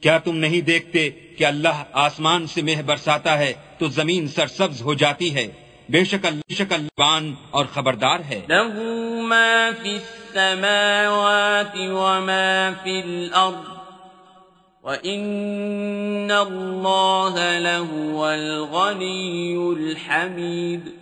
[0.00, 1.10] کیا تم نہیں دیکھتے
[1.40, 5.48] کہ اللہ آسمان سے مہ برساتا ہے تو زمین سرسبز ہو جاتی ہے۔
[5.88, 13.68] بے شک شک البان اور خبردار ہے۔ لہو ما فی السماوات وما فی الارض
[14.82, 20.99] وَإِنَّ اللَّهَ لَهُوَ الْغَنِيُّ الْحَمِيدُ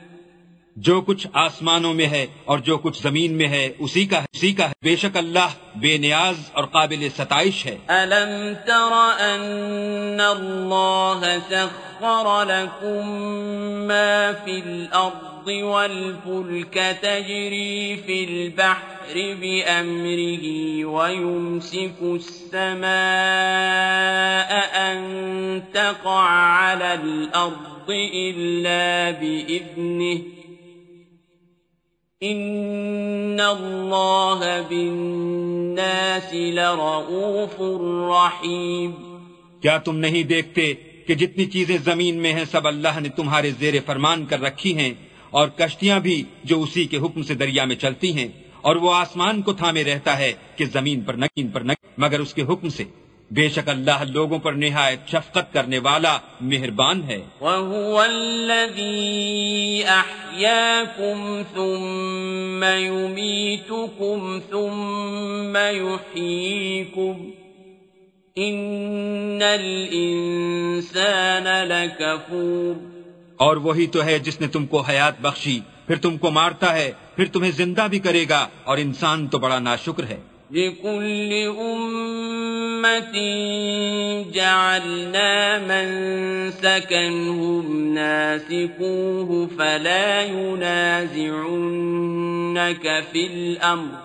[0.87, 4.51] جو کچھ آسمانوں میں ہے اور جو کچھ زمین میں ہے اسی کا ہے اسی
[4.53, 8.31] کا ہے بے شک اللہ بے نیاز اور قابل ستائش ہے أَلَمْ
[8.67, 8.93] تَرَ
[9.25, 13.03] أَنَّ اللَّهَ سَخَّرَ لَكُم
[13.89, 20.45] مَّا فِي الْأَرْضِ وَالْفُلْكَ تَجْرِي فِي الْبَحْرِ بِأَمْرِهِ
[20.87, 22.91] وَيُمْسِكُ السَّمَاءَ
[24.87, 24.99] أَن
[25.75, 27.91] تَقَعَ عَلَى الْأَرْضِ
[28.25, 30.38] إِلَّا بِإِذْنِهِ
[32.21, 37.61] ان اللہ بالناس لرؤوف
[38.11, 38.93] رحیم
[39.61, 40.75] کیا تم نہیں دیکھتے
[41.07, 44.93] کہ جتنی چیزیں زمین میں ہیں سب اللہ نے تمہارے زیر فرمان کر رکھی ہیں
[45.31, 48.29] اور کشتیاں بھی جو اسی کے حکم سے دریا میں چلتی ہیں
[48.61, 52.35] اور وہ آسمان کو تھامے رہتا ہے کہ زمین پر نکین پر نکین مگر اس
[52.35, 52.85] کے حکم سے۔
[53.31, 62.67] بے شک اللہ لوگوں پر نہایت شفقت کرنے والا مہربان ہے۔ وَهُوَ الَّذِي أَحْيَاكُمْ ثُمَّ
[62.67, 67.31] يُمِيتُكُمْ ثُمَّ يُحْيِيكُمْ
[68.41, 72.83] إِنَّ الْإِنسَانَ لَكَفُورٌ۔
[73.37, 76.93] اور وہی تو ہے جس نے تم کو حیات بخشی پھر تم کو مارتا ہے
[77.17, 83.13] پھر تمہیں زندہ بھی کرے گا اور انسان تو بڑا ناشکر ہے۔ لكل أمة
[84.35, 85.89] جعلنا من
[86.51, 91.25] سكنهم ناسكوه فلا ينازعنك
[93.13, 93.99] في الأمر.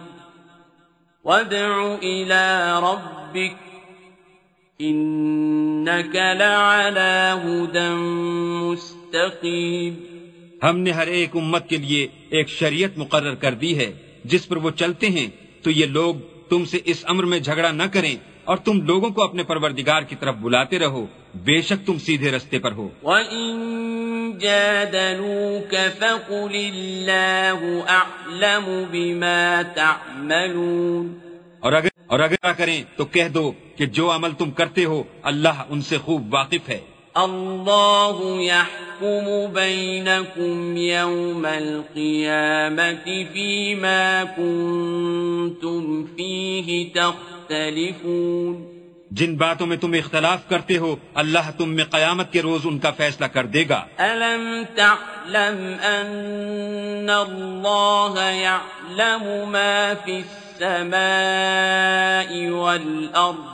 [1.24, 3.56] وادع إلى ربك
[4.82, 7.90] إنك لعلى هدى
[8.62, 9.94] مستقيم.
[10.64, 13.92] ہم نے ہر ایک امت کے لیے ایک شریعت مقرر کر دی ہے
[14.26, 15.28] جس پر وہ چلتے ہیں
[15.62, 16.16] تو یہ لوگ
[16.50, 20.16] تم سے اس امر میں جھگڑا نہ کریں اور تم لوگوں کو اپنے پروردگار کی
[20.16, 23.54] طرف بلاتے رہو۔ بے شک تم سیدھے رستے پر ہو۔ وَإِن
[24.38, 31.28] جَادَلُوكَ فَقُلِ اللَّهُ أَعْلَمُ بِمَا تَعْمَلُونَ۔
[31.60, 35.64] اور اگر اور اگر کریں تو کہہ دو کہ جو عمل تم کرتے ہو اللہ
[35.70, 48.66] ان سے خوب واقف ہے۔ الله يحكم بينكم يوم القيامة فيما كنتم فيه تختلفون.
[49.12, 52.92] جن باتوں میں تم اختلاف کرتے ہو اللہ تم میں قیامت کے روز ان کا
[52.92, 63.53] فیصلہ کر دے گا۔ أَلَمْ تَعْلَمْ أَنَّ اللَّهَ يَعْلَمُ مَا فِي السَّمَاءِ وَالْأَرْضِ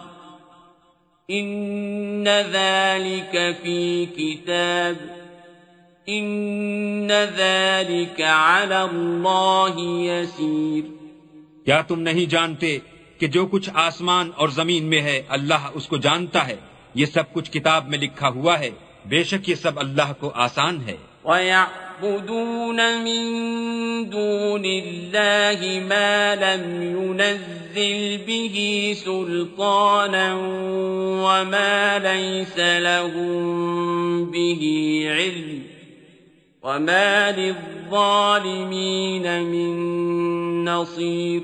[1.30, 4.96] السماء والأرض ذلك في كتاب
[6.10, 10.84] إن ذلك على الله يسير
[11.66, 12.78] کیا تم نہیں جانتے
[13.18, 16.56] کہ جو کچھ آسمان اور زمین میں ہے، اللہ اس کو جانتا ہے؟
[16.96, 18.70] یہ سب کچھ کتاب میں لکھا ہوا ہے۔
[19.06, 23.24] بے شک یہ سب اللہ کو آسان ہے۔ وَيَعْبُدُونَ مِن
[24.10, 30.36] دُونِ اللَّهِ مَا لَمْ يُنَزِّلْ بِهِ سُلْطَانًا
[31.24, 34.62] وَمَا لَيْسَ لَهُم بِهِ
[35.12, 35.60] عِلْمٌ
[36.64, 39.76] وَمَا لِلظَّالِمِينَ مِن
[40.66, 41.44] نَصِيرٍ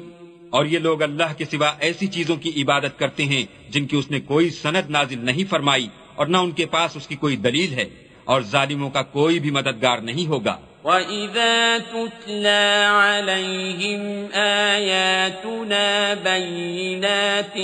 [0.50, 4.12] اور یہ لوگ اللہ کے سوا ایسی چیزوں کی عبادت کرتے ہیں جن کی اس
[4.12, 7.74] نے کوئی سند نازل نہیں فرمائی اور نہ ان کے پاس اس کی کوئی دلیل
[7.74, 10.56] ہے۔ اور ظالموں کا کوئی بھی مددگار نہیں ہوگا
[10.86, 14.02] وَإِذَا تُتْلَى عَلَيْهِمْ
[14.34, 17.56] آيَاتُنَا بَيِّنَاتٍ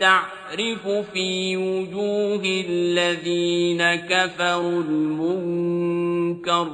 [0.00, 6.68] تَعْرِفُ فِي وُجُوهِ الَّذِينَ كَفَرُوا الْمُنكَرُ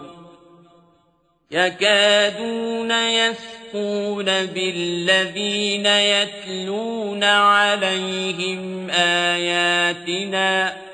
[1.51, 10.88] يَكَادُونَ يَسْقُونَ بِالَّذِينَ يَتْلُونَ عَلَيْهِمْ آيَاتِنَا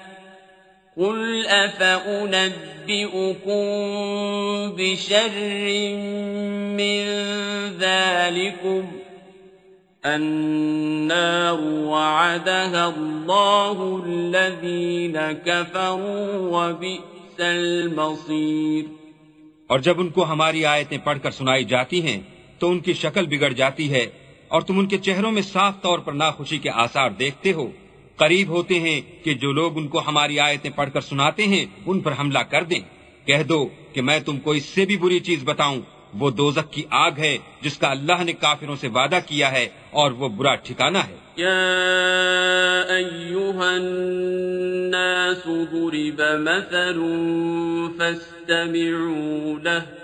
[0.96, 2.50] قُلْ أَفَأُنَبِّئُكُم
[4.76, 5.94] بِشَرٍّ
[6.76, 7.02] مِّن
[7.78, 8.80] ذَلِكُمْ
[10.02, 18.84] النَّارُ وَعَدَهَا اللَّهُ الَّذِينَ كَفَرُوا وَبِئْسَ الْمَصِيرُ
[19.66, 22.20] اور جب ان کو ہماری آیتیں پڑھ کر سنائی جاتی ہیں،
[22.58, 24.06] تو ان کی شکل بگڑ جاتی ہے
[24.48, 27.70] اور تم ان کے چہروں میں صاف طور پر ناخوشی کے آثار دیکھتے ہو۔
[28.16, 32.00] قریب ہوتے ہیں کہ جو لوگ ان کو ہماری آیتیں پڑھ کر سناتے ہیں، ان
[32.00, 32.80] پر حملہ کر دیں۔
[33.26, 35.80] کہہ دو کہ میں تم کو اس سے بھی بری چیز بتاؤں۔
[36.14, 40.10] وہ دوزک کی آگ ہے جس کا اللہ نے کافروں سے وعدہ کیا ہے اور
[40.10, 41.60] وہ برا ٹھکانہ ہے۔ يا
[42.96, 47.00] أيها الناس ضرب مثل
[47.98, 50.03] فاستمعوا له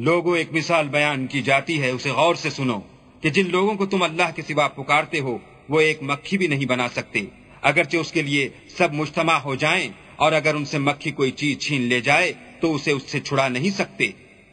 [0.00, 2.80] لوگوں ایک مثال بیان کی جاتی ہے، اسے غور سے سنو
[3.20, 5.38] کہ جن لوگوں کو تم اللہ کے سوا پکارتے ہو،
[5.68, 7.20] وہ ایک مکھی بھی نہیں بنا سکتے۔
[7.62, 8.48] اگرچہ اس کے لیے
[8.78, 12.74] سب مجتمع ہو جائیں اور اگر ان سے مکھی کوئی چیز چھین لے جائے، تو
[12.74, 14.10] اسے اس سے چھڑا نہیں سکتے۔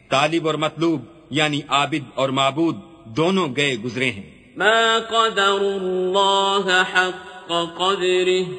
[0.08, 7.48] طالب اور مطلوب یعنی عابد اور معبود، دونوں گئے گزرے ہیں۔ ما قدر اللہ حق
[7.78, 8.54] قدره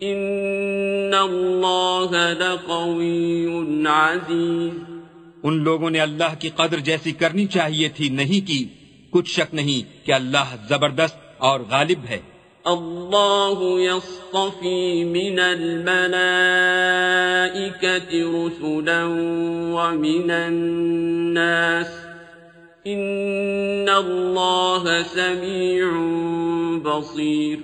[0.00, 3.46] ان اللہ لقوی
[3.86, 4.97] عزیز
[5.42, 8.64] ان لوگوں نے اللہ کی قدر جیسی کرنی چاہیے تھی نہیں کی۔
[9.10, 12.20] کچھ شک نہیں کہ اللہ زبردست اور غالب ہے۔
[12.64, 16.06] اللہ يصطفی من الملائکة
[18.16, 19.04] رسلا
[19.72, 21.86] ومن الناس۔
[22.84, 25.84] ان اللہ سمیع
[26.82, 27.58] بصیر۔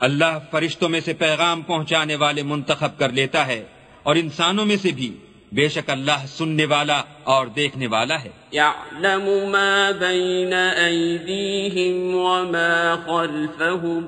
[0.00, 3.64] اللہ فرشتوں میں سے پیغام پہنچانے والے منتخب کر لیتا ہے
[4.02, 5.16] اور انسانوں میں سے بھی۔
[5.52, 14.06] بے شک اللہ سننے والا اور دیکھنے والا ہے۔ يعلم ما بين أيديهم وما خلفهم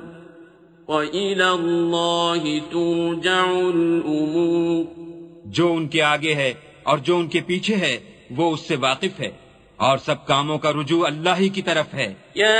[0.88, 4.84] وإلى الله ترجع الأمور۔
[5.44, 7.98] جو ان کے آگے ہے اور جو ان کے پیچھے ہے
[8.30, 9.30] وہ اس سے واقف ہے۔
[9.76, 12.54] اور سب کاموں کا رجوع اللہ ہی کی طرف ہے۔ يا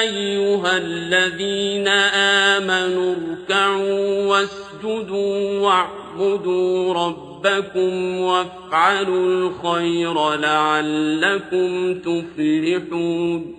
[0.00, 13.52] أيها الذين آمنوا اركعوا واسجدوا واعبدوا ربكم وافعلوا الخير لعلكم تفلحون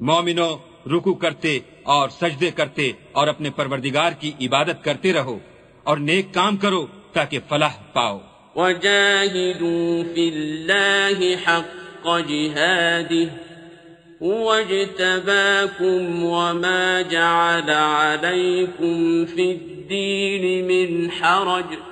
[0.00, 0.56] مومنو
[0.86, 5.38] رکو کرتے اور سجدے کرتے اور اپنے پروردگار کی عبادت کرتے رہو
[5.82, 8.18] اور نیک کام کرو تاکہ فلاح پاؤ۔
[8.56, 13.28] وجاهدوا في الله حق جهاده
[14.22, 21.91] هو اجتباكم وما جعل عليكم في الدين من حرج۔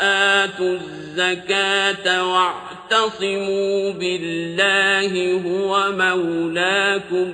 [0.59, 7.31] الزكاة واعتصموا بالله هو مولاكم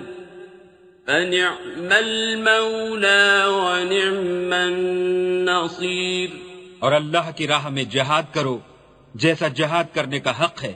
[1.05, 6.29] فنعم المولى ونعم النصير
[6.79, 8.59] اور اللہ کی راہ میں جہاد کرو
[9.15, 10.73] جیسا جہاد کرنے کا حق ہے۔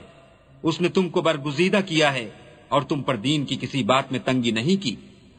[0.62, 2.28] اس نے تم کو برگزیدہ کیا ہے
[2.68, 4.96] اور تم پر دین کی کسی بات میں تنگی نہیں کی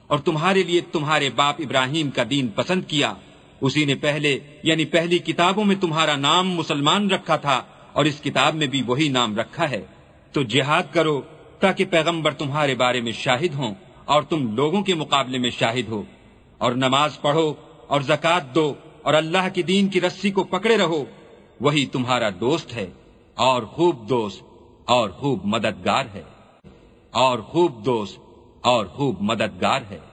[0.08, 3.14] اور تمہارے لیے تمہارے باپ ابراہیم کا دین پسند کیا۔
[3.62, 8.56] اسی نے پہلے یعنی پہلی کتابوں میں تمہارا نام مسلمان رکھا تھا، اور اس کتاب
[8.56, 9.86] میں بھی وہی نام رکھا ہے۔
[10.32, 11.22] تو جہاد کرو
[11.60, 16.04] تاکہ پیغمبر تمہارے بارے میں شاہد ہوں اور تم لوگوں کے مقابلے میں شاہد ہو۔
[16.58, 17.54] اور نماز پڑھو
[17.88, 21.06] اور زکات دو اور اللہ کی دین کی رسی کو پکڑے رہو۔
[21.62, 22.88] وہی تمہارا دوست ہے
[23.36, 24.44] اور خوب دوست
[24.86, 26.24] اور خوب مددگار ہے۔
[27.12, 28.20] اور خوب دوست
[28.62, 30.07] اور خوب مددگار ہے۔